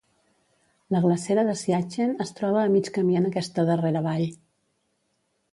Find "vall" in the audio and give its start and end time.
4.11-4.29